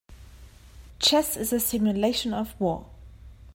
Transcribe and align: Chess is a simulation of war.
Chess 0.97 1.37
is 1.37 1.53
a 1.53 1.59
simulation 1.59 2.33
of 2.33 2.59
war. 2.59 2.87